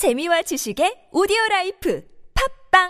[0.00, 2.02] 재미와 지식의 오디오 life
[2.72, 2.88] 팟빵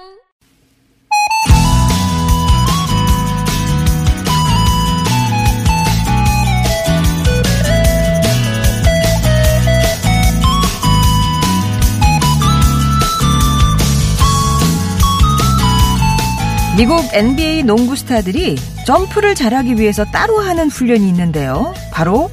[16.76, 18.54] 미국 NBA 농구 스타들이
[18.86, 21.74] 점프를 잘하기 위해서 따로 하는 훈련이 있는데요.
[21.92, 22.30] 바로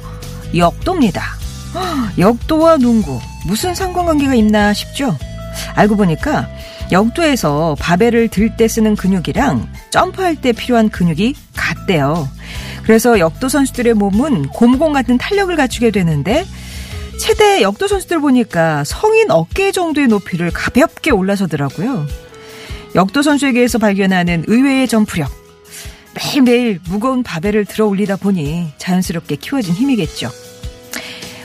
[0.56, 1.37] 역도입니다.
[1.74, 5.16] 헉, 역도와 농구 무슨 상관관계가 있나 싶죠?
[5.74, 6.48] 알고 보니까
[6.90, 12.28] 역도에서 바벨을 들 때 쓰는 근육이랑 점프할 때 필요한 근육이 같대요.
[12.82, 16.46] 그래서 역도 선수들의 몸은 곰공 같은 탄력을 갖추게 되는데
[17.20, 22.06] 최대 역도 선수들 보니까 성인 어깨 정도의 높이를 가볍게 올라서더라고요.
[22.94, 25.30] 역도 선수에게서 발견하는 의외의 점프력.
[26.14, 30.30] 매일매일 무거운 바벨을 들어 올리다 보니 자연스럽게 키워진 힘이겠죠.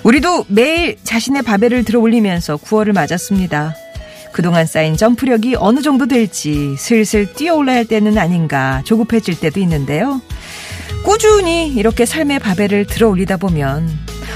[0.04, 3.76] 우리도 매일 자신의 바벨을 들어 올리면서 9월을 맞았습니다.
[4.34, 10.22] 그동안 쌓인 점프력이 어느 정도 될지 슬슬 뛰어 올라야 할 때는 아닌가 조급해질 때도 있는데요.
[11.04, 13.88] 꾸준히 이렇게 삶의 바벨을 들어 올리다 보면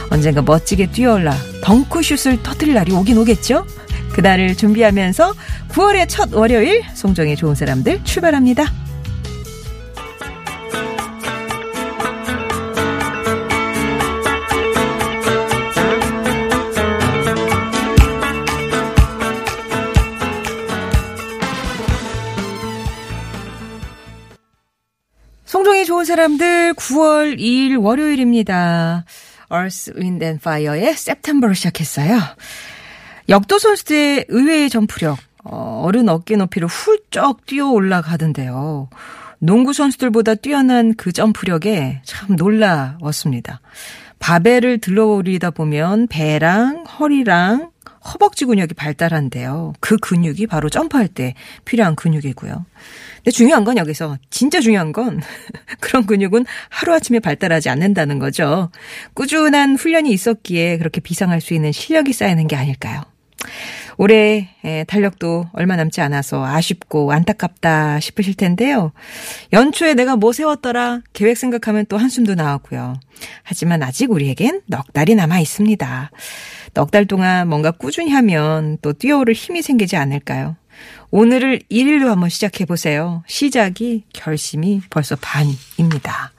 [0.09, 3.65] 언젠가 멋지게 뛰어올라 덩크슛을 터뜨릴 날이 오긴 오겠죠?
[4.13, 5.33] 그날을 준비하면서
[5.69, 8.86] 9월의 첫 월요일 송정의 좋은 사람들 출발합니다.
[26.07, 29.03] 사람들 9월 2일 월요일입니다.
[29.51, 32.17] Earth, Wind and Fire의 September로 시작했어요.
[33.27, 38.89] 역도 선수들의 의외의 점프력, 어, 어른 어깨 높이로 훌쩍 뛰어 올라가던데요.
[39.39, 43.59] 농구 선수들보다 뛰어난 그 점프력에 참 놀라웠습니다.
[44.19, 47.71] 바벨을 들러올리다 보면 배랑 허리랑
[48.13, 49.73] 허벅지 근육이 발달한대요.
[49.79, 51.33] 그 근육이 바로 점프할 때
[51.65, 52.65] 필요한 근육이고요.
[53.17, 55.21] 근데 중요한 건 여기서 진짜 중요한 건
[55.79, 58.69] 그런 근육은 하루아침에 발달하지 않는다는 거죠.
[59.13, 63.03] 꾸준한 훈련이 있었기에 그렇게 비상할 수 있는 실력이 쌓이는 게 아닐까요?
[63.97, 64.49] 올해
[64.87, 68.91] 달력도 얼마 남지 않아서 아쉽고 안타깝다 싶으실 텐데요.
[69.53, 72.99] 연초에 내가 뭐 세웠더라 계획 생각하면 또 한숨도 나오고요.
[73.41, 76.11] 하지만 아직 우리에겐 넉 달이 남아 있습니다.
[76.73, 80.55] 넉 달 동안 뭔가 꾸준히 하면 또 뛰어오를 힘이 생기지 않을까요?
[81.09, 83.23] 오늘을 1일로 한번 시작해 보세요.
[83.27, 86.33] 시작이 결심이 벌써 반입니다.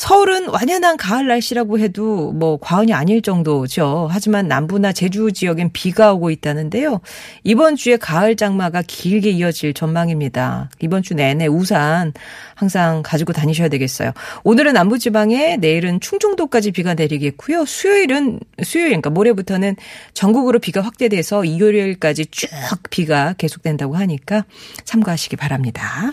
[0.00, 4.08] 서울은 완연한 가을 날씨라고 해도 뭐 과언이 아닐 정도죠.
[4.10, 7.02] 하지만 남부나 제주 지역엔 비가 오고 있다는데요.
[7.44, 10.70] 이번 주에 가을 장마가 길게 이어질 전망입니다.
[10.80, 12.14] 이번 주 내내 우산
[12.54, 14.12] 항상 가지고 다니셔야 되겠어요.
[14.42, 17.66] 오늘은 남부 지방에 내일은 충청도까지 비가 내리겠고요.
[17.66, 19.76] 수요일은 수요일 그러니까 모레부터는
[20.14, 22.48] 전국으로 비가 확대돼서 일요일까지 쭉
[22.88, 24.46] 비가 계속된다고 하니까
[24.84, 26.10] 참고하시기 바랍니다.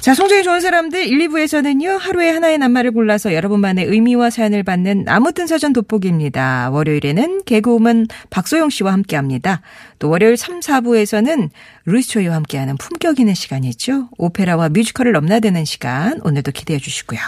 [0.00, 5.32] 자, 송정이 좋은 사람들 1, 2부에서는요, 하루에 하나의 낱말을 골라서 여러분만의 의미와 사연을 받는 아무
[5.32, 6.70] 튼 사전 돋보기입니다.
[6.70, 9.60] 월요일에는 개그우먼 박소영 씨와 함께 합니다.
[9.98, 11.50] 또 월요일 3, 4부에서는
[11.84, 14.08] 루이스초이와 함께하는 품격 있는 시간이죠.
[14.16, 17.20] 오페라와 뮤지컬을 넘나드는 시간, 오늘도 기대해 주시고요.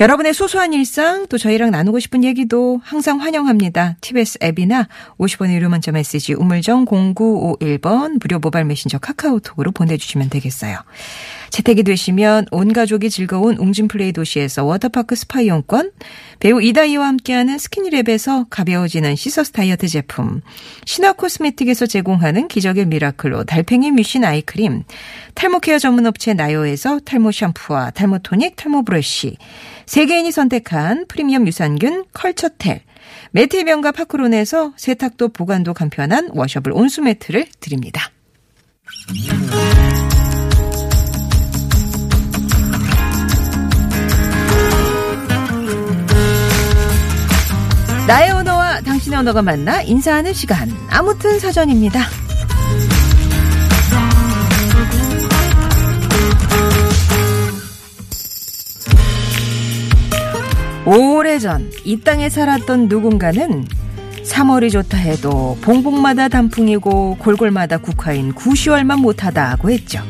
[0.00, 3.96] 여러분의 소소한 일상 또 저희랑 나누고 싶은 얘기도 항상 환영합니다.
[4.00, 4.88] TBS 앱이나
[5.18, 10.78] 50원의 유료 문자 메시지 우물정 0951번 무료 모바일 메신저 카카오톡으로 보내주시면 되겠어요.
[11.52, 15.92] 채택이 되시면 온 가족이 즐거운 웅진플레이도시에서 워터파크 스파 이용권,
[16.40, 20.40] 배우 이다희와 함께하는 스키니랩에서 가벼워지는 cissus 다이어트 제품,
[20.86, 24.84] 신화 코스메틱에서 제공하는 기적의 미라클로 달팽이 mucin eye cream,
[25.34, 29.36] 탈모 care 전문 업체 나요에서 탈모 샴푸와 탈모 토닉, 탈모 브러쉬,
[29.84, 32.80] 세계인이 선택한 프리미엄 유산균 컬처텔,
[33.32, 38.10] 매트 명가 파크론에서 세탁도 보관도 간편한 washable 온수매트를 드립니다.
[48.06, 50.70] 나의 언어와 당신의 언어가 만나 인사하는 시간.
[50.90, 52.00] 아무튼 사전입니다.
[60.84, 63.64] 오래전 이 땅에 살았던 누군가는
[64.24, 70.02] 3월이 좋다 해도 봉봉마다 단풍이고 골골마다 국화인 9시월만 못하다고 했죠.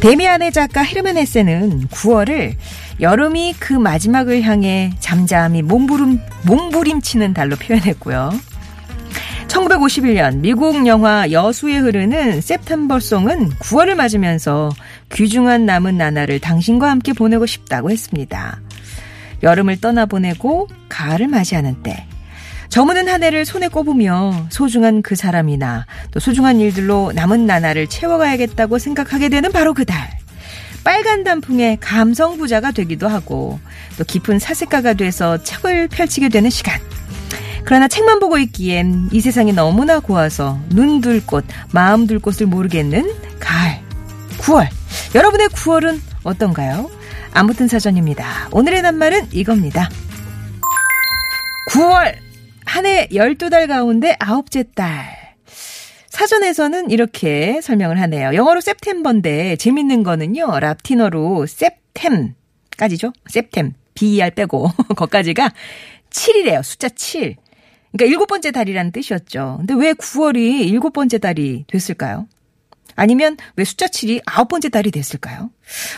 [0.00, 2.54] 데미안의 작가 헤르멘 헤세는 9월을
[3.02, 8.30] 여름이 그 마지막을 향해 잠잠히 몸부림, 몸부림치는 달로 표현했고요.
[9.48, 14.70] 1951년 미국 영화 여수에 흐르는 september송은 9월을 맞으면서
[15.12, 18.60] 귀중한 남은 나날을 당신과 함께 보내고 싶다고 했습니다.
[19.42, 22.06] 여름을 떠나보내고 가을을 맞이하는 때
[22.68, 29.28] 저무는 한 해를 손에 꼽으며 소중한 그 사람이나 또 소중한 일들로 남은 나날을 채워가야겠다고 생각하게
[29.28, 30.21] 되는 바로 그 달.
[30.84, 33.60] 빨간 단풍의 감성 부자가 되기도 하고
[33.96, 36.80] 또 깊은 사색가가 돼서 책을 펼치게 되는 시간.
[37.64, 43.08] 그러나 책만 보고 있기엔 이 세상이 너무나 고와서 눈둘 곳, 마음 둘 곳을 모르겠는
[43.38, 43.78] 가을.
[44.38, 44.66] 9월.
[45.14, 46.90] 여러분의 9월은 어떤가요?
[47.32, 48.48] 아무튼 사전입니다.
[48.50, 49.88] 오늘의 낱말은 이겁니다.
[51.70, 52.16] 9월.
[52.64, 55.21] 한 해 12달 가운데 아홉째 달.
[56.12, 58.34] 사전에서는 이렇게 설명을 하네요.
[58.34, 60.60] 영어로 september인데 재밌는 거는요.
[60.60, 63.14] 라틴어로 septem까지죠.
[63.30, 63.72] septem.
[63.94, 65.52] BER 빼고 거까지가
[66.10, 66.62] 7이래요.
[66.62, 67.36] 숫자 7.
[67.92, 69.56] 그러니까 일곱 번째 달이라는 뜻이었죠.
[69.60, 72.26] 근데 왜 9월이 일곱 번째 달이 됐을까요?
[72.94, 75.50] 아니면 왜 숫자 7이 아홉 번째 달이 됐을까요?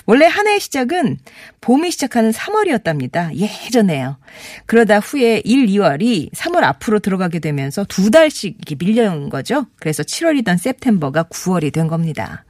[0.07, 1.19] 원래 한 해의 시작은
[1.61, 3.35] 봄이 시작하는 3월이었답니다.
[3.35, 4.17] 예전에요.
[4.67, 9.67] 그러다 후에 1, 2월이 3월 앞으로 들어가게 되면서 두 달씩 이렇게 밀려온 거죠.
[9.81, 12.45] 그래서 7월이던 september가 9월이 된 겁니다.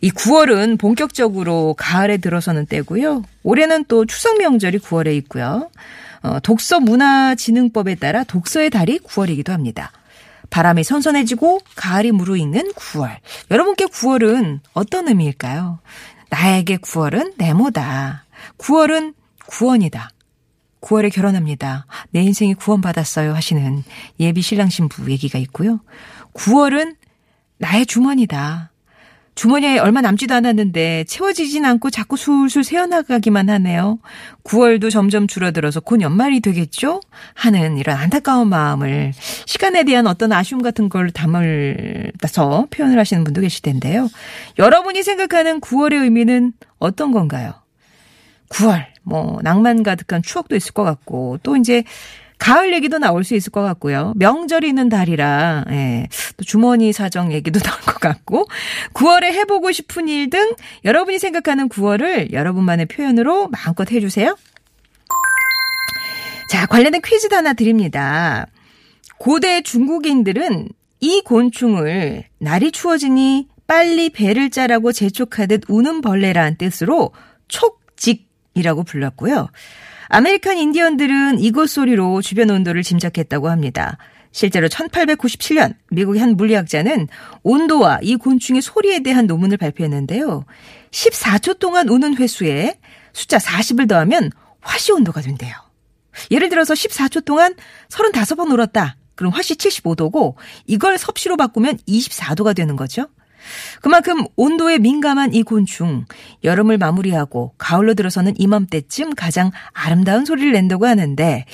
[0.00, 3.22] 이 9월은 본격적으로 가을에 들어서는 때고요.
[3.44, 5.70] 올해는 또 추석 명절이 9월에 있고요.
[6.22, 9.92] 어, 독서 문화진흥법에 따라 독서의 달이 9월이기도 합니다.
[10.52, 13.16] 바람이 선선해지고 가을이 무르익는 9월.
[13.50, 15.80] 여러분께 9월은 어떤 의미일까요?
[16.28, 18.26] 나에게 9월은 네모다.
[18.58, 19.14] 9월은
[19.46, 20.10] 구원이다.
[20.82, 21.86] 9월에 결혼합니다.
[22.10, 23.82] 내 인생이 구원받았어요 하시는
[24.20, 25.80] 예비 신랑 신부 얘기가 있고요.
[26.34, 26.96] 9월은
[27.56, 28.71] 나의 주머니다.
[29.34, 33.98] 주머니에 얼마 남지도 않았는데 채워지진 않고 자꾸 술술 새어나가기만 하네요.
[34.44, 37.00] 9월도 점점 줄어들어서 곧 연말이 되겠죠?
[37.34, 39.12] 하는 이런 안타까운 마음을
[39.46, 44.08] 시간에 대한 어떤 아쉬움 같은 걸 담을서 표현을 하시는 분도 계실 텐데요.
[44.58, 47.54] 여러분이 생각하는 9월의 의미는 어떤 건가요?
[48.50, 51.84] 9월, 뭐, 낭만 가득한 추억도 있을 것 같고, 또 이제
[52.38, 54.12] 가을 얘기도 나올 수 있을 것 같고요.
[54.16, 58.46] 명절이 있는 달이라 예, 또 주머니 사정 얘기도 나올 것 같고
[58.94, 64.36] 9월에 해보고 싶은 일 등 여러분이 생각하는 9월을 여러분만의 표현으로 마음껏 해주세요.
[66.48, 68.46] 자 관련된 퀴즈도 하나 드립니다.
[69.18, 70.68] 고대 중국인들은
[71.00, 77.12] 이 곤충을 날이 추워지니 빨리 배를 짜라고 재촉하듯 우는 벌레라는 뜻으로
[77.48, 79.48] 촉직이라고 불렀고요.
[80.14, 83.96] 아메리칸 인디언들은 이곳 소리로 주변 온도를 짐작했다고 합니다.
[84.30, 87.08] 실제로 1897년 미국의 한 물리학자는
[87.42, 90.44] 온도와 이 곤충의 소리에 대한 논문을 발표했는데요.
[90.90, 92.78] 14초 동안 우는 횟수에
[93.14, 94.30] 숫자 40을 더하면
[94.60, 95.54] 화씨 온도가 된대요.
[96.30, 97.54] 예를 들어서 14초 동안
[97.88, 98.96] 35번 울었다.
[99.14, 100.34] 그럼 화씨 75도고
[100.66, 103.06] 이걸 섭씨로 바꾸면 24도가 되는 거죠.
[103.80, 106.04] 그만큼 온도에 민감한 이 곤충,
[106.44, 111.44] 여름을 마무리하고 가을로 들어서는 이맘때쯤 가장 아름다운 소리를 낸다고 하는데,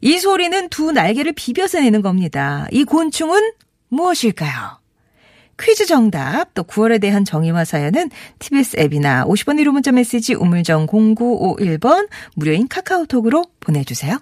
[0.00, 2.66] 이 소리는 두 날개를 비벼서 내는 겁니다.
[2.70, 3.52] 이 곤충은
[3.88, 4.78] 무엇일까요?
[5.60, 12.08] 퀴즈 정답, 또 9월에 대한 정의와 사연은 TBS 앱이나 50번 1호 문자 메시지 우물정 0951번
[12.36, 14.20] 무료인 카카오톡으로 보내주세요.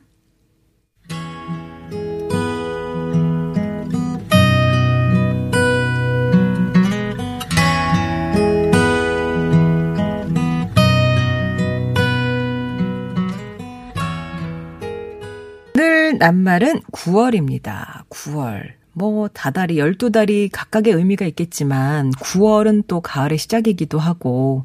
[16.19, 18.09] 낱말은 9월입니다.
[18.09, 18.73] 9월.
[18.93, 24.65] 뭐 다달이 12달이 각각의 의미가 있겠지만 9월은 또 가을의 시작이기도 하고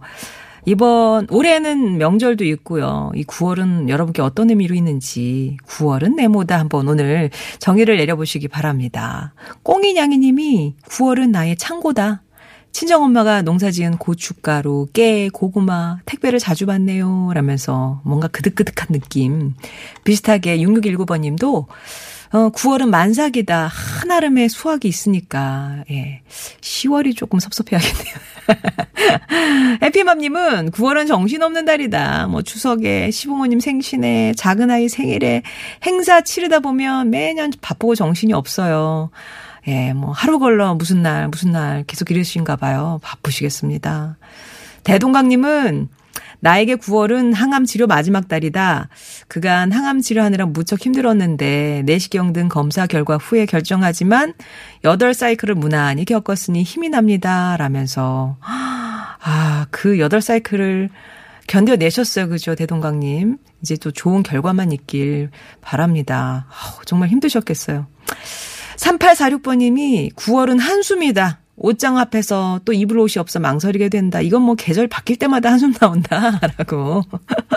[0.65, 3.11] 이번 올해는 명절도 있고요.
[3.15, 7.29] 이 9월은 여러분께 어떤 의미로 있는지 9월은 네모다 한번 오늘
[7.59, 9.33] 정의를 내려보시기 바랍니다.
[9.63, 12.21] 꽁이냥이 님이 9월은 나의 창고다.
[12.71, 17.31] 친정엄마가 농사지은 고춧가루, 깨, 고구마, 택배를 자주 받네요.
[17.33, 19.53] 라면서 뭔가 그득그득한 느낌.
[20.03, 21.67] 비슷하게 6619번 님도
[22.33, 23.67] 어, 9월은 만삭이다.
[23.67, 26.21] 한아름의 수확이 있으니까, 예.
[26.61, 28.15] 10월이 조금 섭섭해야겠네요.
[29.83, 32.27] 해피맘님은 9월은 정신없는 달이다.
[32.27, 35.43] 뭐 추석에 시부모님 생신에 작은 아이 생일에
[35.85, 39.09] 행사 치르다 보면 매년 바쁘고 정신이 없어요.
[39.67, 42.99] 예, 뭐 하루 걸러 무슨 날 무슨 날 계속 이러신가 봐요.
[43.03, 44.17] 바쁘시겠습니다.
[44.83, 45.89] 대동강님은
[46.41, 48.89] 나에게 9월은 항암 치료 마지막 달이다.
[49.27, 54.33] 그간 항암 치료하느라 무척 힘들었는데 내시경 등 검사 결과 후에 결정하지만
[54.83, 57.55] 8사이클을 무난히 겪었으니 힘이 납니다.
[57.57, 60.89] 라면서 아, 그 8사이클을
[61.47, 62.29] 견뎌내셨어요.
[62.29, 62.55] 그죠?
[62.55, 63.37] 대동강님.
[63.61, 65.29] 이제 또 좋은 결과만 있길
[65.61, 66.47] 바랍니다.
[66.85, 67.85] 정말 힘드셨겠어요.
[68.81, 71.39] 3846번님이 9월은 한숨이다.
[71.55, 74.19] 옷장 앞에서 또 입을 옷이 없어 망설이게 된다.
[74.19, 76.39] 이건 뭐 계절 바뀔 때마다 한숨 나온다.
[76.57, 77.03] 라고.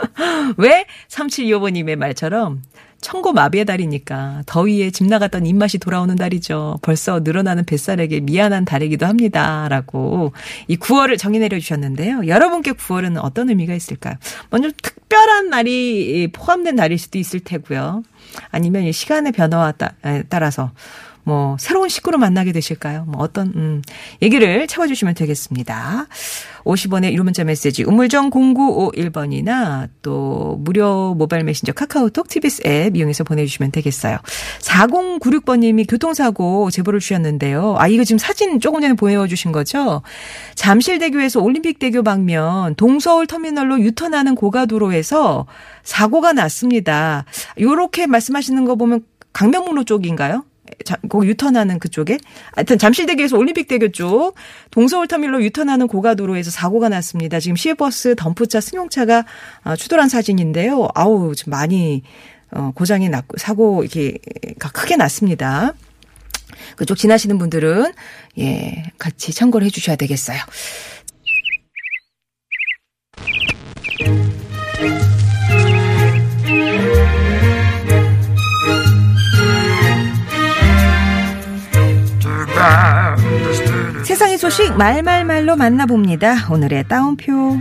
[0.58, 0.84] 왜?
[1.08, 2.62] 3725번님의 말처럼
[3.00, 6.78] 청고 마비의 달이니까 더위에 집 나갔던 입맛이 돌아오는 달이죠.
[6.82, 9.68] 벌써 늘어나는 뱃살에게 미안한 달이기도 합니다.
[9.68, 10.32] 라고
[10.68, 12.26] 이 9월을 정의 내려주셨는데요.
[12.26, 14.14] 여러분께 9월은 어떤 의미가 있을까요?
[14.50, 18.02] 먼저 특별한 날이 포함된 날일 수도 있을 테고요.
[18.50, 19.74] 아니면 시간의 변화와
[20.28, 20.72] 따라서
[21.24, 23.04] 뭐 새로운 식구로 만나게 되실까요?
[23.08, 23.82] 뭐 어떤 음
[24.22, 26.06] 얘기를 채워주시면 되겠습니다.
[26.64, 33.70] 50원의 1호 문자 메시지 우물정 0951번이나 또 무료 모바일 메신저 카카오톡 TBS 앱 이용해서 보내주시면
[33.72, 34.18] 되겠어요.
[34.60, 37.76] 4096번님이 교통사고 제보를 주셨는데요.
[37.78, 40.02] 아 이거 지금 사진 조금 전에 보여주신 거죠?
[40.54, 45.46] 잠실대교에서 올림픽대교 방면 동서울 터미널로 유턴하는 고가도로에서
[45.82, 47.24] 사고가 났습니다.
[47.60, 50.44] 요렇게 말씀하시는 거 보면 강명문로 쪽인가요?
[51.08, 52.18] 거기 유턴하는 그쪽에
[52.54, 54.34] 하여튼 잠실대교에서 올림픽대교 쪽
[54.70, 57.40] 동서울 터밀로 유턴하는 고가도로에서 사고가 났습니다.
[57.40, 59.24] 지금 시외버스 덤프차 승용차가
[59.64, 60.88] 어, 추돌한 사진인데요.
[60.94, 62.02] 아우 좀 많이
[62.50, 64.18] 어, 고장이 났고 사고 이렇게
[64.58, 65.74] 크게 났습니다.
[66.76, 67.92] 그쪽 지나시는 분들은
[68.38, 70.38] 예 같이 참고를 해주셔야 되겠어요.
[84.04, 86.48] 세상의 소식 말말말로 만나봅니다.
[86.50, 87.58] 오늘의 따옴표.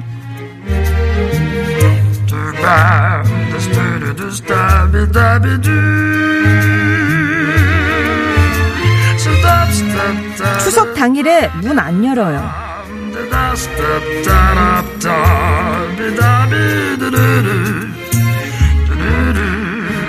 [10.60, 12.50] 추석 당일에 문 안 열어요.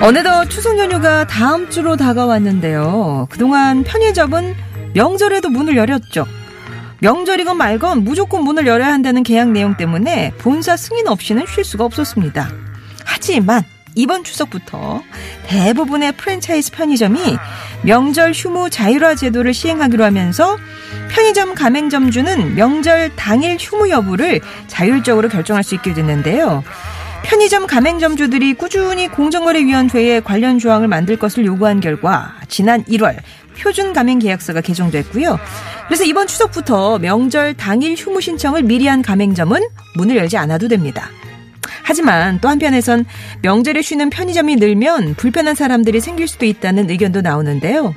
[0.01, 3.27] 어느덧 추석 연휴가 다음 주로 다가왔는데요.
[3.31, 4.55] 그동안 편의점은
[4.95, 6.27] 명절에도 문을 열었죠.
[7.01, 12.51] 명절이건 말건 무조건 문을 열어야 한다는 계약 내용 때문에 본사 승인 없이는 쉴 수가 없었습니다.
[13.05, 13.63] 하지만
[13.97, 15.03] 이번 추석부터
[15.47, 17.37] 대부분의 프랜차이즈 편의점이
[17.83, 20.57] 명절 휴무 자율화 제도를 시행하기로 하면서
[21.11, 26.65] 편의점 가맹점주는 명절 당일 휴무 여부를 자율적으로 결정할 수 있게 됐는데요.
[27.25, 33.17] 편의점 가맹점주들이 꾸준히 공정거래위원회에 관련 조항을 만들 것을 요구한 결과 지난 1월
[33.59, 35.39] 표준 가맹 계약서가 개정됐고요.
[35.87, 39.63] 그래서 이번 추석부터 명절 당일 휴무 신청을 미리 한 가맹점은
[39.97, 41.09] 문을 열지 않아도 됩니다.
[41.83, 43.05] 하지만 또 한편에선
[43.43, 47.95] 명절에 쉬는 편의점이 늘면 불편한 사람들이 생길 수도 있다는 의견도 나오는데요.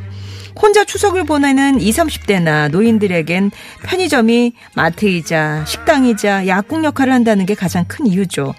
[0.61, 3.51] 혼자 추석을 보내는 20, 30대나 노인들에겐
[3.83, 8.55] 편의점이 마트이자 식당이자 약국 역할을 한다는 게 가장 큰 이유죠.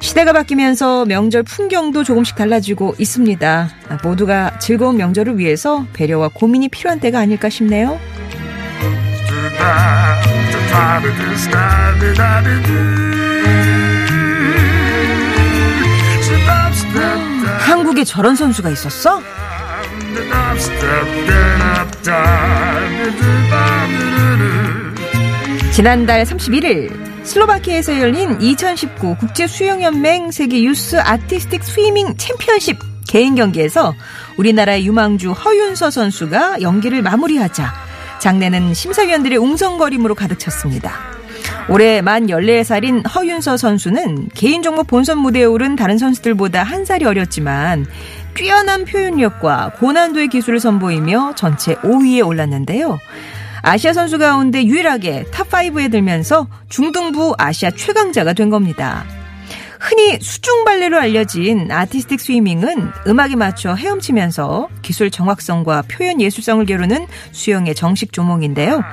[0.00, 3.68] 시대가 바뀌면서 명절 풍경도 조금씩 달라지고 있습니다.
[4.02, 7.98] 모두가 즐거운 명절을 위해서 배려와 고민이 필요한 때가 아닐까 싶네요.
[17.60, 19.20] 한국에 저런 선수가 있었어?
[25.72, 32.78] 지난달 31일 슬로바키아에서 열린 2019 국제 수영연맹 세계 유스 아티스틱 스위밍 챔피언십
[33.08, 33.94] 개인 경기에서
[34.38, 37.72] 우리나라의 유망주 허윤서 선수가 연기를 마무리하자
[38.20, 40.94] 장내는 심사위원들의 웅성거림으로 가득 찼습니다.
[41.68, 47.86] 올해 만 14살인 허윤서 선수는 개인 종목 본선 무대에 오른 다른 선수들보다 한 살이 어렸지만
[48.34, 52.98] 뛰어난 표현력과 고난도의 기술을 선보이며 전체 5위에 올랐는데요.
[53.66, 59.04] 아시아 선수 가운데 유일하게 top 5에 들면서 중등부 아시아 최강자가 된 겁니다.
[59.80, 67.74] 흔히 수중 발레로 알려진 아티스틱 스위밍은 음악에 맞춰 헤엄치면서 기술 정확성과 표현 예술성을 겨루는 수영의
[67.74, 68.84] 정식 조목인데요.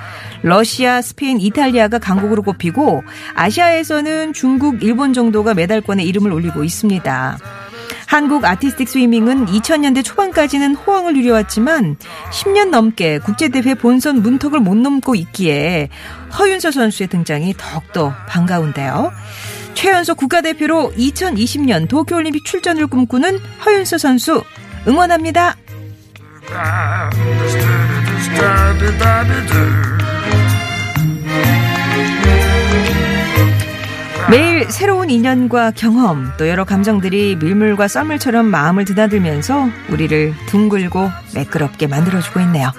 [0.42, 3.04] 러시아, 스페인, 이탈리아가 강국으로 꼽히고
[3.36, 7.38] 아시아에서는 중국, 일본 정도가 메달권에 이름을 올리고 있습니다.
[8.14, 11.96] 한국 아티스틱 스위밍은 2000년대 초반까지는 호황을 누려왔지만
[12.30, 15.90] 10년 넘게 국제대회 본선 문턱을 못 넘고 있기에
[16.38, 19.12] 허윤서 선수의 등장이 더욱더 반가운데요.
[19.74, 24.44] 최연소 국가대표로 2020년 도쿄올림픽 출전을 꿈꾸는 허윤서 선수
[24.88, 25.56] 응원합니다.
[34.34, 42.40] 매일 새로운 인연과 경험 또 여러 감정들이 밀물과 썰물처럼 마음을 드나들면서 우리를 둥글고 매끄럽게 만들어주고
[42.40, 42.72] 있네요.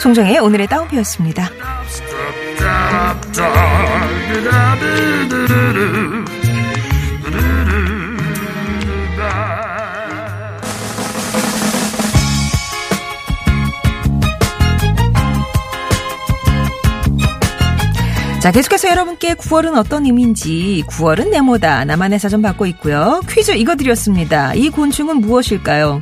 [0.00, 1.48] 송정의 오늘의 따옴표였습니다.
[18.48, 23.20] 자, 자, 계속해서 여러분께 9월은 어떤 의미인지 9월은 네모다 나만의 사전 받고 있고요.
[23.28, 24.54] 퀴즈 이거 드렸습니다.
[24.54, 26.00] 이 곤충은 무엇일까요?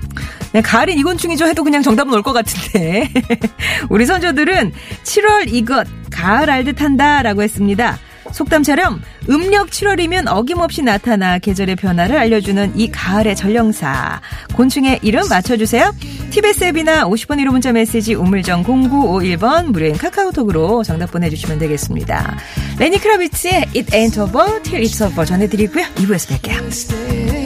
[0.52, 3.10] 네, 가을엔 이 곤충이죠 해도 그냥 정답은 올 것 같은데
[3.90, 4.72] 우리 선조들은
[5.02, 7.98] 7월 이것 가을 알듯한다 라고 했습니다.
[8.32, 14.20] 속담처럼 음력 7월이면 어김없이 나타나 계절의 변화를 알려주는 이 가을의 전령사.
[14.54, 15.94] 곤충의 이름 맞춰주세요.
[16.30, 22.38] TBS 앱이나 50번 1호 문자 메시지 우물정 0951번 무료인 카카오톡으로 정답 보내주시면 되겠습니다.
[22.78, 25.84] 레니 크라비츠의 It Ain't Over Till It's Over 전해드리고요.
[25.96, 27.45] 2부에서 뵐게요.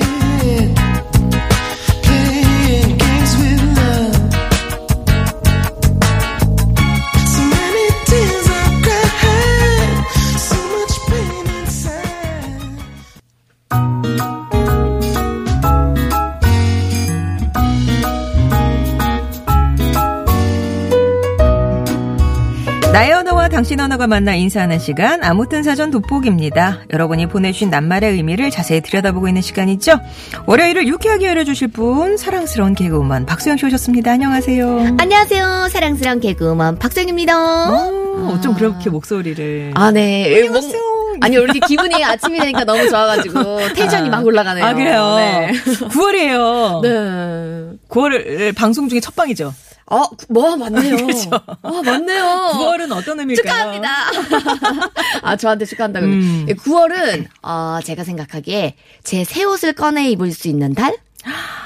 [23.51, 26.83] 당신 언어가 만나 인사하는 시간 아무튼 사전 돋보기입니다.
[26.93, 29.99] 여러분이 보내주신 낱말의 의미를 자세히 들여다보고 있는 시간이죠.
[30.47, 34.13] 월요일을 유쾌하게 열어주실 분 사랑스러운 개그우먼 박수영 씨 오셨습니다.
[34.13, 34.97] 안녕하세요.
[34.99, 35.69] 안녕하세요.
[35.71, 37.71] 사랑스러운 개그우먼 박성입니다.
[37.71, 40.37] 어, 어쩜 그렇게 목소리를 아, 네.
[40.37, 40.81] 안녕하세요.
[41.23, 44.65] 아니, 우리 기분이 아침이 되니까 너무 좋아가지고 텐션이 막 올라가네요.
[44.65, 45.17] 아 그래요.
[45.17, 45.53] 네.
[45.91, 46.83] 9월이에요.
[46.83, 47.79] 네.
[47.89, 49.53] 9월 방송 중에 첫 방이죠.
[49.91, 50.97] 어, 뭐, 맞네요.
[51.07, 51.31] 그렇죠.
[51.33, 52.25] 아, 맞네요.
[52.55, 53.73] 9월은 어떤 의미일까요?
[53.83, 54.91] 축하합니다.
[55.23, 56.07] 아, 저한테 축하한다고.
[56.07, 56.47] 음.
[56.49, 60.97] 9월은, 어, 제가 생각하기에 제 새 옷을 꺼내 입을 수 있는 달?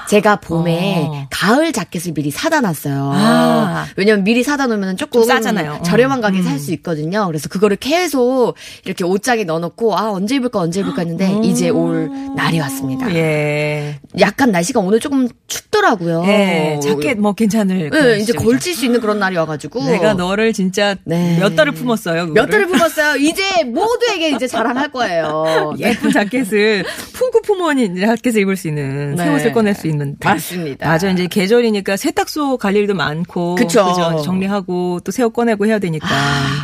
[0.09, 1.27] 제가 봄에 어.
[1.31, 3.11] 가을 자켓을 미리 사다 놨어요.
[3.15, 3.85] 아.
[3.97, 5.81] 왜냐면 미리 사다 놓으면 조금 좀 싸잖아요.
[5.83, 6.21] 저렴한 음.
[6.21, 6.45] 가격에 음.
[6.45, 7.25] 살수 있거든요.
[7.27, 8.53] 그래서 그거를 계속
[8.85, 13.07] 이렇게 옷장에 넣어놓고 아 언제 입을까 언제 입을까 했는데 이제 올 날이 왔습니다.
[13.07, 13.15] 음.
[13.15, 13.99] 예.
[14.19, 16.23] 약간 날씨가 오늘 조금 춥더라고요.
[16.27, 16.79] 예.
[16.83, 17.75] 자켓 뭐 괜찮을.
[17.77, 18.33] 네, 그런 이제.
[18.33, 21.37] 걸칠 수 있는 그런 날이 와가지고 내가 너를 진짜 네.
[21.39, 22.27] 몇 달을 품었어요.
[22.27, 22.49] 몇 그거를.
[22.51, 23.15] 달을 품었어요.
[23.17, 25.73] 이제 모두에게 이제 자랑할 거예요.
[25.79, 25.89] 네.
[25.89, 29.44] 예쁜 자켓을 품고 품어니 자켓을 입을 수 있는 새 네.
[29.45, 30.33] 옷을 꺼낼 수 있는 달.
[30.35, 30.87] 맞습니다.
[30.87, 33.85] 맞아 이제 계절이니까 세탁소 갈 일도 많고 그쵸.
[33.85, 34.21] 그죠?
[34.23, 36.07] 정리하고 또새옷 꺼내고 해야 되니까.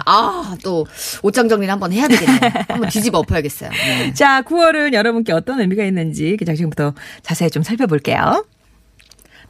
[0.06, 0.86] 아, 또
[1.24, 2.40] 옷장 정리를 한번 해야 되겠네요.
[2.68, 3.70] 한번 뒤집어 엎어야겠어요.
[3.70, 4.14] 네.
[4.14, 8.46] 자, 9월은 여러분께 어떤 의미가 있는지 그냥 지금부터 자세히 좀 살펴볼게요.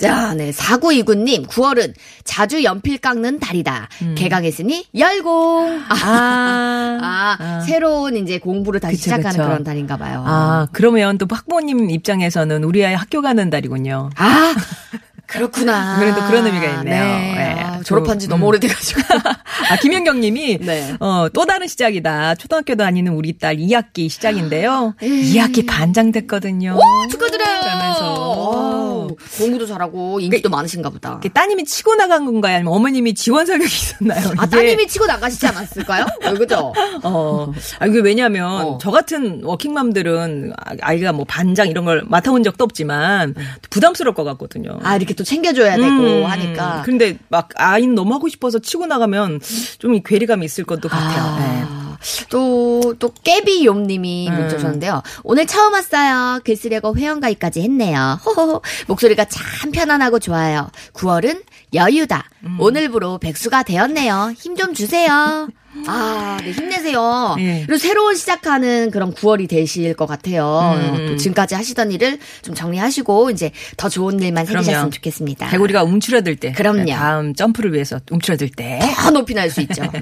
[0.02, 0.52] 자, 네.
[0.52, 3.90] 4929님, 9월은 자주 연필 깎는 달이다.
[4.16, 5.82] 개강했으니 열공.
[5.90, 5.96] 아,
[7.02, 9.44] 아, 아, 새로운 이제 공부를 다시 그쵸, 시작하는 그쵸.
[9.44, 10.24] 그런 달인가 봐요.
[10.26, 14.10] 아, 그러면 또 학부모님 입장에서는 우리 아이 학교 가는 달이군요.
[14.16, 14.54] 아,
[15.28, 15.98] 그렇구나.
[16.00, 17.04] 그래도 그런 의미가 있네요.
[17.06, 17.34] 네.
[17.36, 17.62] 네.
[17.62, 18.32] 아, 졸업한 지 음.
[18.32, 19.02] 너무 오래돼가지고.
[19.70, 20.94] 아, 김현경 님이, 네.
[21.00, 22.36] 어, 또 다른 시작이다.
[22.36, 24.96] 초등학교 다니는 우리 딸 2학기 시작인데요.
[25.02, 25.34] 에이.
[25.36, 26.78] 2학기 반장 됐거든요.
[26.78, 27.60] 오, 축하드려요.
[27.62, 28.91] 그러면서.
[29.12, 31.20] 오, 공부도 잘하고 인기도 많으신가 보다.
[31.34, 32.56] 따님이 치고 나간 건가요?
[32.56, 34.30] 아니면 어머님이 지원 사격이 있었나요?
[34.38, 36.06] 아, 이게, 따님이 치고 나가시지 않았을까요?
[36.26, 36.74] 어, 그죠?
[37.04, 37.52] 어.
[37.80, 38.78] 아, 이게 왜냐면, 어.
[38.82, 43.36] 저 같은 워킹맘들은 아- 아이가 뭐 반장 이런 걸 맡아본 적도 없지만,
[43.70, 44.80] 부담스러울 것 같거든요.
[44.84, 46.84] 아, 이렇게 또 챙겨줘야 되고 음, 하니까.
[46.86, 49.40] 근데 막 아이는 너무 하고 싶어서 치고 나가면
[49.80, 51.38] 좀이 괴리감이 있을 것도 같아요.
[51.40, 51.81] 네.
[52.02, 54.36] 아, 또, 또, 깨비욤님이 음.
[54.36, 55.04] 문자 주셨는데요.
[55.24, 56.40] 오늘 처음 왔어요.
[56.44, 58.20] 글 쓰려고 회원가입까지 했네요.
[58.26, 58.62] 호호호.
[58.88, 60.70] 목소리가 참 편안하고 좋아요.
[60.94, 62.26] 9월은 여유다.
[62.44, 62.58] 음.
[62.60, 64.34] 오늘부로 백수가 되었네요.
[64.38, 65.48] 힘 좀 주세요.
[65.88, 67.38] 아, 네, 힘내세요.
[67.40, 67.64] 예.
[67.66, 70.76] 그리고 새로운 시작하는 그런 9월이 되실 것 같아요.
[70.76, 71.08] 음.
[71.08, 74.64] 또 지금까지 하시던 일을 좀 정리하시고, 이제 더 좋은 일만 그럼요.
[74.64, 75.50] 생기셨으면 좋겠습니다.
[75.50, 76.52] 개구리가 움츠러들 때.
[76.52, 76.84] 그럼요.
[76.84, 78.80] 네, 다음 점프를 위해서 움츠러들 때.
[79.02, 79.84] 더 높이 날 수 있죠.
[79.94, 80.02] 네.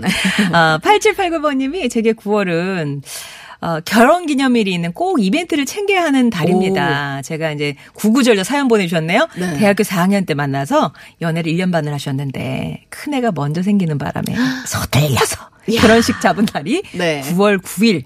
[0.51, 3.03] 아, 8789번님이 제게 9월은
[3.61, 7.21] 어, 결혼 기념일이 있는 꼭 이벤트를 챙겨야 하는 달입니다.
[7.23, 9.27] 제가 이제 구구절절 사연 보내주셨네요.
[9.37, 9.57] 네.
[9.57, 14.33] 대학교 4학년 때 만나서 연애를 1년 반을 하셨는데 큰 애가 먼저 생기는 바람에
[14.65, 15.49] 서둘러서.
[15.79, 17.21] 결혼식 잡은 날이 네.
[17.21, 18.03] 9월 9일.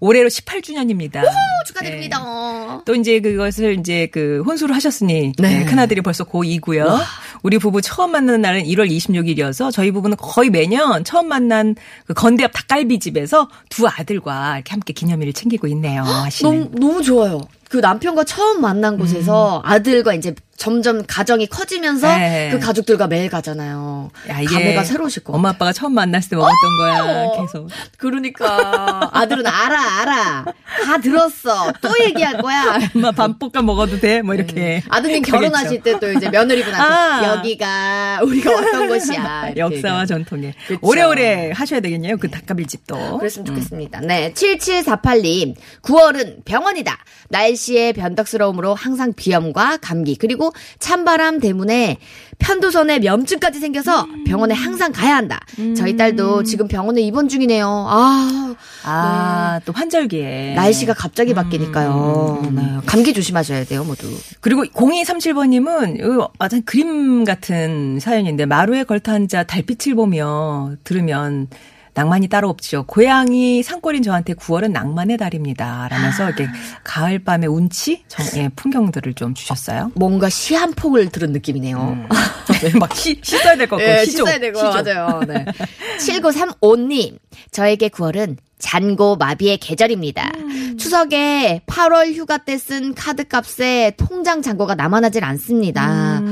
[0.00, 1.22] 올해로 18주년입니다.
[1.66, 2.82] 축하드립니다.
[2.84, 5.58] 또 이제 그것을 이제 그 혼수를 하셨으니 네.
[5.60, 7.00] 네, 큰아들이 벌써 고2고요.
[7.44, 11.76] 우리 부부 처음 만난 날은 1월 26일이어서 저희 부부는 거의 매년 처음 만난
[12.06, 16.02] 그 건대 앞 닭갈비집에서 두 아들과 이렇게 함께 기념일을 챙기고 있네요.
[16.04, 16.50] 하시는.
[16.50, 17.42] 너무 너무 좋아요.
[17.68, 22.18] 그 남편과 처음 만난 곳에서 아들과 이제 점점 가정이 커지면서 음.
[22.18, 22.48] 네.
[22.52, 24.10] 그 가족들과 매일 가잖아요.
[24.28, 25.50] 야, 이게 감회가 새로우실 것 엄마.
[25.50, 27.30] 아빠가 처음 만났을 때 먹었던 거야.
[27.40, 27.68] 계속.
[27.98, 30.44] 그러니까 아들은 알아 알아
[30.84, 32.78] 다 들었어 또 얘기할 거야.
[32.94, 34.22] 엄마 밥 볶아 먹어도 돼?
[34.22, 34.82] 뭐 이렇게.
[34.88, 35.32] 아드님 그러겠죠.
[35.50, 37.36] 결혼하실 때 또 이제 며느리분한테 아.
[37.36, 39.52] 여기가 우리가 어떤 곳이야.
[39.56, 40.06] 역사와.
[40.06, 40.54] 전통에.
[40.66, 40.78] 그쵸.
[40.82, 42.16] 오래오래 하셔야 되겠네요.
[42.16, 43.18] 그 닭갈비집도.
[43.18, 44.00] 그랬으면 좋겠습니다.
[44.00, 44.32] 네.
[44.34, 45.54] 7748님.
[45.82, 46.98] 9월은 병원이다.
[47.28, 51.98] 날씨의 변덕스러움으로 항상 비염과 감기 그리고 그리고 찬바람 때문에
[52.38, 55.40] 편도선에 염증까지 생겨서 병원에 항상 가야 한다.
[55.76, 57.66] 저희 딸도 지금 병원에 입원 중이네요.
[57.66, 58.54] 아,
[58.84, 60.20] 아, 또 환절기에.
[60.22, 60.54] 네.
[60.54, 62.50] 날씨가 갑자기 바뀌니까요.
[62.52, 64.08] 네, 감기 조심하셔야 돼요, 모두.
[64.40, 71.48] 그리고 0237번님은 완전 그림 같은 사연인데 마루에 걸터 앉아 달빛을 보며 들으면
[71.94, 72.84] 낭만이 따로 없죠.
[72.86, 75.88] 고향이 산골인 저한테 9월은 낭만의 달입니다.
[75.90, 76.48] 라면서 이렇게
[76.82, 79.92] 가을 밤의 운치, 정, 예, 풍경들을 좀 주셨어요.
[79.94, 82.06] 뭔가 시 한 폭을 들은 느낌이네요.
[82.62, 84.24] 네, 막 시, 씻어야 될 것 같고, 예, 시조.
[84.24, 84.70] 씻어야 되고 시조.
[84.92, 85.20] 맞아요.
[85.26, 85.44] 네.
[85.98, 87.18] 7935님,
[87.50, 88.36] 저에게 9월은
[88.68, 90.32] 잔고 마비의 계절입니다.
[90.78, 96.22] 추석에 8월 휴가 때 쓴 카드값에 통장 잔고가 남아나질 않습니다.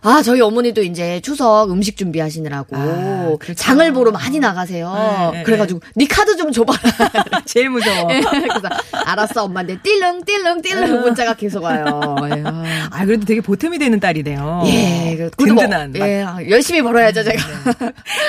[0.00, 3.54] 아, 저희 어머니도 이제 추석 음식 준비하시느라고 아, 그렇죠.
[3.54, 5.30] 장을 보러 많이 나가세요.
[5.32, 6.80] 네, 네, 그래가지고 네 카드 좀 줘봐라.
[7.44, 8.06] 제일 무서워.
[8.06, 8.68] 그래서
[9.04, 12.16] 알았어 엄마한테 띠릉 띠릉 띠릉 문자가 계속 와요.
[12.34, 12.42] 예.
[12.90, 14.62] 아, 그래도 되게 보탬이 되는 딸이네요.
[14.66, 15.92] 예, 그- 뭐, 든든한.
[15.98, 17.42] 막 예, 열심히 벌어야죠 제가.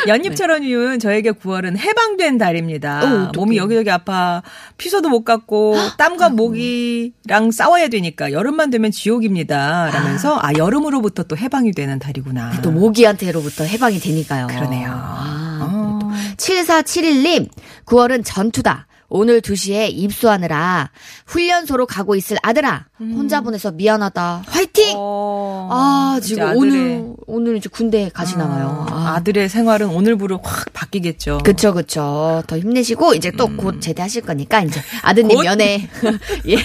[0.08, 3.00] 연잎철원이은 저에게 9월은 해방된 달입니다.
[3.04, 3.34] 어, 어떡해.
[3.54, 4.42] 몸이 여기저기 아파
[4.78, 9.90] 피서도 못 갔고 땀과 모기랑 싸워야 되니까 여름만 되면 지옥입니다.
[9.92, 12.62] 라면서 아 여름으로부터 또 해방이 되는 달이구나.
[12.62, 14.48] 또 모기한테로부터 해방이 되니까요.
[14.48, 14.90] 그러네요.
[14.92, 16.00] 아, 어.
[16.38, 17.48] 7471님,
[17.86, 18.88] 9월은 전투다.
[19.16, 20.90] 오늘 2시에 입수하느라
[21.28, 22.88] 훈련소로 가고 있을 아들아.
[23.00, 24.44] 혼자 보내서 미안하다.
[24.48, 24.94] 화이팅!
[24.96, 28.88] 어, 아, 지금 오늘, 오늘 이제 군대 가시나 봐요.
[28.90, 29.16] 아, 아.
[29.18, 31.40] 아들의 생활은 오늘부로 확 바뀌겠죠.
[31.44, 32.42] 그쵸, 그쵸.
[32.48, 35.44] 더 힘내시고, 이제 또 곧 제대하실 거니까, 이제 아드님 곧?
[35.44, 35.88] 면회.
[36.48, 36.56] 예.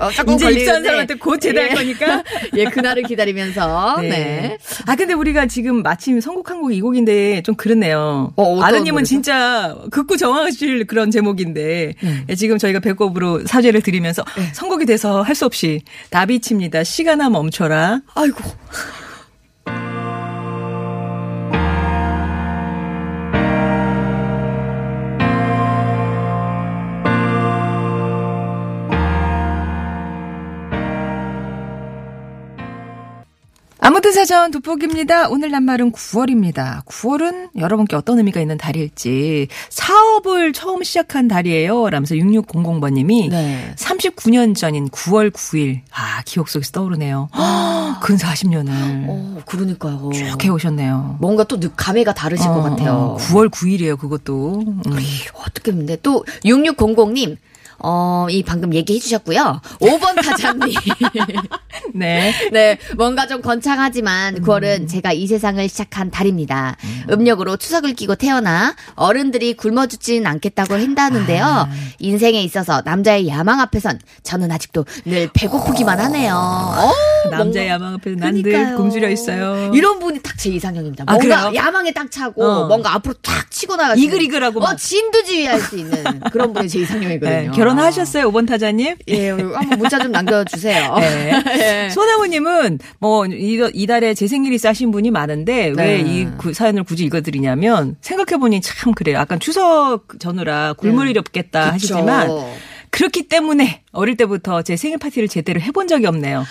[0.00, 0.84] 어, 조금 이제 입사한 걸리는데.
[0.88, 1.74] 사람한테 곧 제대할 예.
[1.74, 2.24] 거니까.
[2.56, 4.00] 예, 그날을 기다리면서.
[4.00, 4.58] 네.
[4.86, 8.32] 아 근데 우리가 지금 마침 선곡한 곡이 이 곡인데 좀 그렇네요.
[8.36, 9.04] 어, 아드님은 노래죠?
[9.08, 11.67] 진짜 극구 정하실 그런 제목인데
[12.00, 12.24] 네.
[12.28, 16.82] 예, 지금 저희가 배꼽으로 사죄를 드리면서 선곡이 돼서 할 수 없이 다비치입니다.
[16.82, 18.00] 시간아 멈춰라.
[18.14, 18.42] 아이고.
[33.98, 35.28] 아무튼 사전 돋보기입니다.
[35.28, 36.84] 오늘 낱말은 9월입니다.
[36.84, 41.90] 9월은 여러분께 어떤 의미가 있는 달일지 사업을 처음 시작한 달이에요.
[41.90, 43.74] 라면서 6600번님이 네.
[43.76, 47.28] 39년 전인 9월 9일 아 기억 속에서 떠오르네요.
[48.00, 48.68] 근 40년을
[49.08, 50.10] 어, 그러니까요.
[50.14, 51.16] 쭉 해오셨네요.
[51.18, 53.16] 뭔가 또 느- 감회가 다르실 것 같아요.
[53.18, 54.62] 9월 9일이에요, 그것도.
[54.64, 54.80] 음.
[55.44, 57.36] 어떻게 근데 또 6600님
[57.80, 59.60] 어, 이 방금 얘기해 주셨고요.
[59.80, 60.74] 5번 타자님.
[61.94, 62.32] 네.
[62.52, 66.76] 네, 뭔가 좀 건창하지만 9월은 제가 이 세상을 시작한 달입니다.
[67.10, 71.68] 음 력으로 추석을 끼고 태어나 어른들이 굶어 죽지는 않겠다고 한다는데요.
[71.98, 76.34] 인생에 있어서 남자의 야망 앞에선 저는 아직도 늘 배고프기만 하네요.
[76.34, 76.92] 어,
[77.30, 78.76] 남자 뭔가- 야망 앞에서 난늘 그러니까요.
[78.76, 79.70] 굶주려 있어요.
[79.74, 81.02] 이런 분이 딱 제 이상형입니다.
[81.08, 81.52] 아, 뭔가 그래요?
[81.64, 82.68] 야망에 딱 차고 어.
[82.68, 84.76] 뭔가 앞으로 탁 치고 나가 이글이글하고 어 막.
[84.78, 87.50] 진두지휘할 수 있는 그런 분이 제 네, 이상형이거든요.
[87.52, 88.94] 결혼하셨어요, 5번 타자님?
[89.08, 90.94] 예, 한번 문자 좀 남겨주세요.
[91.00, 91.32] 네.
[91.84, 91.90] 예.
[91.90, 96.04] 소나무님은 뭐 이, 이달에 제 생일이 싸신 분이 많은데 왜 네.
[96.06, 99.16] 이 사연을 굳이 읽어드리냐면 생각해보니 참 그래요.
[99.16, 101.74] 약간 추석 전후라 굶을 일이 없겠다 그쵸.
[101.74, 102.28] 하시지만
[102.90, 106.44] 그렇기 때문에 어릴 때부터 제 생일 파티를 제대로 해본 적이 없네요.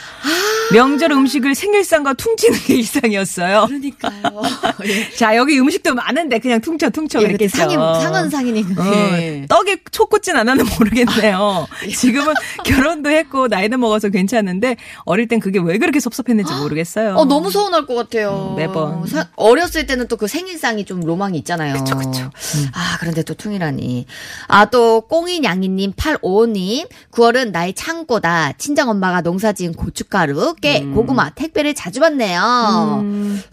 [0.74, 3.68] 명절 음식을 생일상과 퉁치는 게 일상이었어요.
[3.68, 4.42] 그러니까요.
[4.86, 5.10] 예.
[5.16, 7.58] 자 여기 음식도 많은데 그냥 퉁쳐 퉁쳐 예, 그때 그랬겠죠.
[7.58, 8.82] 상인, 상은 상인이고.
[8.82, 9.46] 어, 예.
[9.48, 11.68] 떡에 초 꽂진 않아는 모르겠네요.
[11.96, 12.34] 지금은
[12.66, 17.16] 결혼도 했고 나이도 먹어서 괜찮은데 어릴 땐 그게 왜 그렇게 섭섭했는지 모르겠어요.
[17.16, 18.50] 어, 너무 서운할 것 같아요.
[18.52, 19.08] 음, 매번.
[19.08, 21.76] 사- 어렸을 때는 또 그 생일상이 좀 로망이 있잖아요.
[21.76, 22.24] 그쵸, 그쵸.
[22.56, 22.68] 음.
[22.74, 24.08] 아, 그런데 또 퉁이라니.
[24.48, 28.54] 아, 또, 꽁이 냥이님, 855님, 9월 은 나의 창고다.
[28.58, 30.96] 친정 엄마가 농사 지은 고춧가루, 깨, 음.
[30.96, 33.04] 고구마, 택배를 자주 받네요.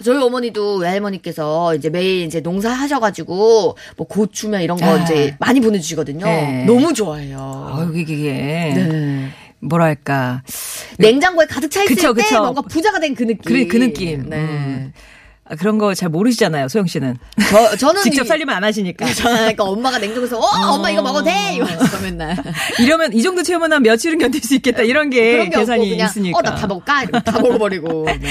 [0.03, 4.97] 저희 어머니도 외할머니께서 이제 매일 이제 농사 하셔가지고, 뭐 고추면 이런 거 아.
[5.03, 6.25] 이제 많이 보내주시거든요.
[6.25, 6.65] 네.
[6.67, 7.71] 너무 좋아해요.
[7.75, 8.15] 아유, 이게,
[8.75, 9.31] 네.
[9.61, 10.43] 뭐랄까.
[10.99, 12.41] 냉장고에 가득 차 있을 그쵸, 때 그쵸.
[12.41, 13.41] 뭔가 부자가 된 그 느낌.
[13.43, 14.29] 그래, 그 느낌.
[14.31, 14.37] 네.
[14.39, 14.93] 음.
[15.47, 17.19] 아, 그런 거 잘 모르시잖아요, 소영 씨는.
[17.51, 19.13] 저 저는 직접 이- 살림을 안 하시니까.
[19.13, 22.37] 저는 그러니까 엄마가 냉장고에서 어, 엄마 이거 먹어도 돼 이러면서 맨날
[22.81, 26.39] 이러면 이 정도 체험은 한 며칠은 견딜 수 있겠다 이런 게 게 계산이 그냥 있으니까.
[26.39, 28.31] 어 나 다 먹을까 이러면 다 먹어버리고 네.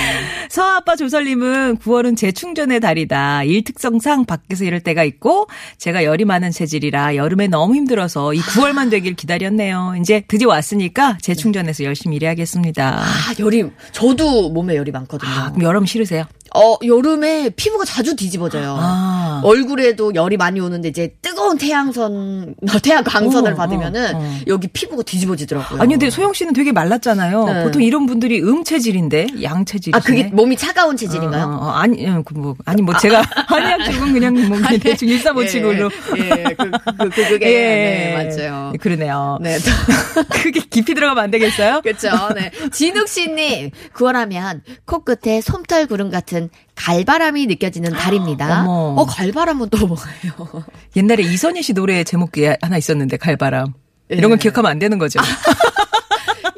[0.49, 3.43] 서아빠 조설님은 9월은 재충전의 달이다.
[3.43, 5.47] 일 특성상 밖에서 이럴 때가 있고
[5.77, 9.95] 제가 열이 많은 체질이라 여름에 너무 힘들어서 이 9월만 되길 기다렸네요.
[9.99, 12.99] 이제 드디어 왔으니까 재충전해서 열심히 일해야겠습니다.
[12.99, 15.29] 아 열이 저도 몸에 열이 많거든요.
[15.31, 16.25] 아, 그럼 여름 싫으세요?
[16.55, 18.77] 어 여름에 피부가 자주 뒤집어져요.
[18.79, 19.41] 아.
[19.43, 24.39] 얼굴에도 열이 많이 오는데 이제 뜨거 뜨거운 태양선, 태양 강선을 어, 받으면은 어, 어.
[24.47, 25.81] 여기 피부가 뒤집어지더라고요.
[25.81, 27.45] 아니 근데 소영 씨는 되게 말랐잖아요.
[27.45, 27.63] 네.
[27.63, 29.93] 보통 이런 분들이 음 체질인데 양 체질.
[29.93, 31.45] 아 그게 몸이 차가운 체질인가요?
[31.45, 35.09] 어, 어, 아니, 어, 그 뭐, 아니, 뭐, 제가, 한의학 쪽은 그냥 뭐, 그냥 대충
[35.09, 35.91] 일사모치고로.
[36.17, 38.73] 예, 예, 그, 그, 그, 그게 네, 맞아요.
[38.79, 39.37] 그러네요.
[39.41, 39.57] 네.
[40.31, 41.81] 그게 깊이 들어가면 안 되겠어요?
[41.81, 42.09] 그렇죠.
[42.35, 42.51] 네.
[42.71, 46.32] 진욱 씨님, 9월하면 코끝에 솜털 구름 같은
[46.75, 48.63] 갈바람이 느껴지는 달입니다.
[48.67, 49.01] 어머.
[49.01, 50.65] 어, 갈바람은 또 뭐예요?
[50.95, 53.73] 옛날에 이선희 씨 노래 제목이 하나 있었는데, 갈바람.
[54.09, 54.41] 이런 건 예.
[54.41, 55.19] 기억하면 안 되는 거죠.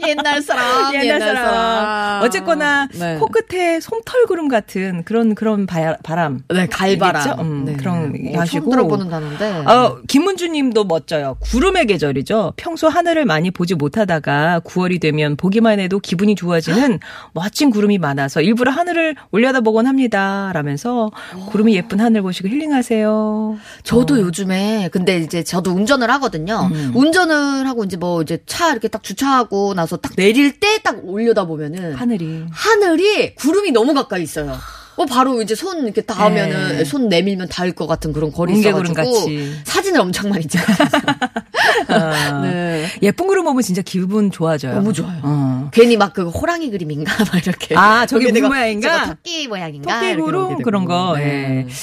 [0.07, 2.23] 옛날 사람, 옛날, 사람.
[2.23, 3.17] 어쨌거나 네.
[3.17, 6.41] 코끝에 솜털 구름 같은 그런 그런 바, 바람.
[6.49, 7.39] 네, 갈바람.
[7.39, 8.65] 음, 그런 어, 하시고.
[8.65, 9.51] 처음 들어보는 단어인데.
[9.65, 11.37] 어, 김문주 님도 멋져요.
[11.41, 12.53] 구름의 계절이죠.
[12.55, 16.99] 평소 하늘을 많이 보지 못하다가 9월이 되면 보기만 해도 기분이 좋아지는
[17.33, 20.51] 멋진 구름이 많아서 일부러 하늘을 올려다보곤 합니다.
[20.53, 21.11] 라면서
[21.49, 23.57] 구름이 예쁜 하늘 보시고 힐링하세요.
[23.83, 26.69] 저도 요즘에 근데 이제 저도 운전을 하거든요.
[26.71, 26.91] 음.
[26.95, 31.45] 운전을 하고 이제 뭐 이제 차 이렇게 딱 주차하고 나서 딱 내릴 때 딱 올려다
[31.45, 32.43] 보면은 하늘이.
[32.51, 34.57] 하늘이 구름이 너무 가까이 있어요.
[34.97, 36.85] 어 바로 이제 손 이렇게 닿으면은 네.
[36.85, 39.03] 손 내밀면 닿을 것 같은 그런 거리 있어가지고.
[39.65, 40.77] 사진을 엄청 많이 찍어요.
[41.89, 42.87] 아, 네.
[43.01, 44.75] 예쁜 구름 보면 진짜 기분 좋아져요.
[44.75, 45.19] 너무 좋아요.
[45.23, 45.69] 어.
[45.73, 47.75] 괜히 막 그 호랑이 그림인가 막 이렇게.
[47.75, 49.05] 아, 저게 무슨 모양인가?
[49.07, 49.99] 토끼 모양인가?
[49.99, 50.57] 토끼 구름.
[50.61, 51.15] 그런 거.
[51.17, 51.65] 네.
[51.67, 51.73] 예.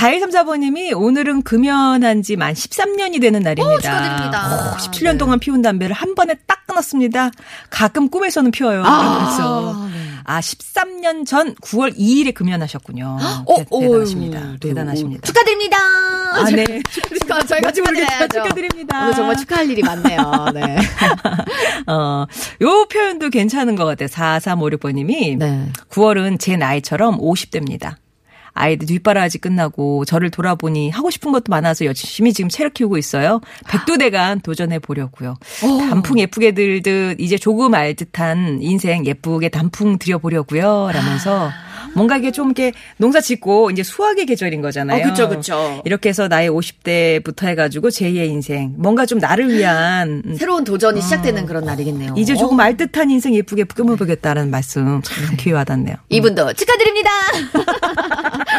[0.00, 3.74] 4134번님이 오늘은 금연한 지 만 13년이 되는 날입니다.
[3.74, 4.72] 오, 축하드립니다.
[4.72, 5.18] 오, 17년 네.
[5.18, 7.30] 동안 피운 담배를 한 번에 딱 끊었습니다.
[7.68, 8.82] 가끔 꿈에서는 피워요.
[8.86, 10.00] 아, 그래서 네.
[10.24, 13.18] 아 13년 전 9월 2일에 금연하셨군요.
[13.46, 14.38] 어, 대, 대단하십니다.
[14.38, 14.58] 어휴, 네.
[14.60, 15.26] 대단하십니다.
[15.26, 15.76] 축하드립니다.
[16.32, 16.64] 아, 네.
[17.20, 18.28] 축하, 저희가 축하드려야죠.
[18.28, 19.02] 축하드립니다.
[19.02, 20.46] 오늘 정말 축하할 일이 많네요.
[20.54, 20.78] 네.
[21.88, 22.26] 어,
[22.62, 24.08] 요 표현도 괜찮은 것 같아요.
[24.08, 25.68] 4356번님이 네.
[25.90, 27.96] 9월은 제 나이처럼 50대입니다.
[28.52, 33.40] 아이들 뒷바라지 끝나고 저를 돌아보니 하고 싶은 것도 많아서 열심히 지금 체력 키우고 있어요.
[33.68, 35.36] 백두대간 도전해 보려고요.
[35.60, 40.90] 단풍 예쁘게 들듯 이제 조금 알 듯한 인생 예쁘게 단풍 들여보려고요.
[40.92, 41.50] 라면서
[41.94, 45.06] 뭔가 이게 좀 이렇게 농사 짓고 이제 수확의 계절인 거잖아요.
[45.06, 45.82] 어, 그쵸, 그쵸.
[45.84, 51.64] 이렇게 해서 나의 50대부터 해가지고 제2의 인생 뭔가 좀 나를 위한 새로운 도전이 시작되는 그런
[51.64, 52.12] 날이겠네요.
[52.12, 52.18] 음.
[52.18, 52.36] 이제 어.
[52.36, 55.96] 조금 알듯한 인생 예쁘게 꾸며보겠다는 말씀 참 귀에 와닿네요.
[56.08, 57.10] 이분도 축하드립니다.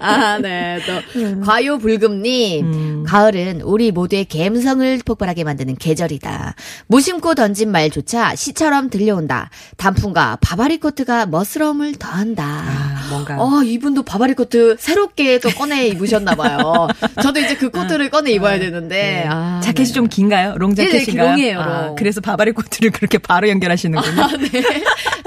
[0.00, 0.78] 아, 네.
[0.86, 6.54] 또 과요불금님, 가을은 우리 모두의 감성을 폭발하게 만드는 계절이다.
[6.86, 9.50] 무심코 던진 말조차 시처럼 들려온다.
[9.76, 12.44] 단풍과 바바리 코트가 멋스러움을 더한다.
[12.44, 13.36] 아, 뭔가.
[13.38, 16.88] 어, 이분도 바바리 코트 새롭게 또 꺼내 입으셨나봐요.
[17.22, 19.26] 저도 이제 그 코트를 꺼내 입어야 되는데.
[19.28, 19.94] 아, 자켓이 네.
[19.94, 20.54] 좀 긴가요?
[20.58, 21.30] long 네, 네, 자켓인가요?
[21.30, 21.96] long이에요, 아, long.
[21.96, 24.22] 그래서 바바리 코트를 그렇게 바로 연결하시는군요.
[24.22, 24.62] 아, 네.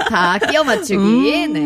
[0.08, 1.48] 다 끼워 맞추기.
[1.48, 1.60] 네.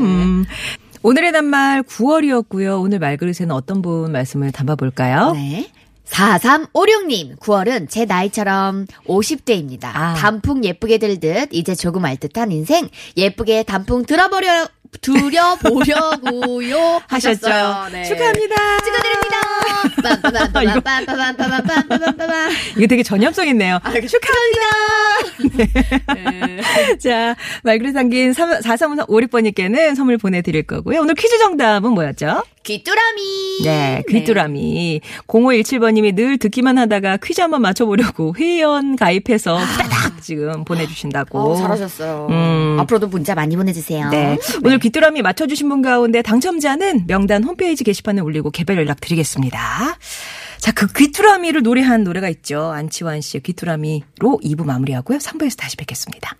[1.04, 1.08] 음.
[1.08, 2.80] 오늘의 낱말 9월이었고요.
[2.80, 5.32] 오늘 말그릇에는 어떤 분 말씀을 담아볼까요?
[5.32, 5.70] 네.
[6.06, 9.86] 4356님, 9월은 제 나이처럼 50대입니다.
[9.94, 10.14] 아.
[10.14, 14.68] 단풍 예쁘게 들듯 이제 조금 알듯한 인생 예쁘게 단풍 들어버려
[15.00, 17.48] 들여보려고요 하셨죠.
[17.48, 17.88] 하셨어요.
[17.90, 18.04] 네.
[18.04, 18.54] 축하합니다.
[18.78, 19.36] 축하드립니다.
[22.76, 23.78] 이게 되게 전염성 있네요.
[23.82, 24.64] 아, 축하합니다.
[26.14, 26.60] 네.
[26.98, 31.00] 자, 말그릇 담긴 4356번님께는 선물 보내드릴 거고요.
[31.00, 32.42] 오늘 퀴즈 정답은 뭐였죠?
[32.64, 33.62] 귀뚜라미.
[33.62, 35.00] 네, 귀뚜라미.
[35.28, 41.38] 0517번님이 늘 듣기만 하다가 퀴즈 한번 맞춰보려고 회원 가입해서 후다닥 지금 보내주신다고.
[41.38, 42.28] 어, 잘하셨어요.
[42.30, 42.76] 음.
[42.80, 44.08] 앞으로도 문자 많이 보내주세요.
[44.10, 44.38] 네.
[44.64, 49.98] 오늘 귀뚜라미 맞춰주신 분 가운데 당첨자는 명단 홈페이지 게시판에 올리고 개별 연락 드리겠습니다.
[50.58, 52.72] 자, 그 귀뚜라미를 노래한 노래가 있죠.
[52.72, 55.18] 안치환 씨의 귀뚜라미로 2부 마무리하고요.
[55.18, 56.34] 3부에서 다시 뵙겠습니다.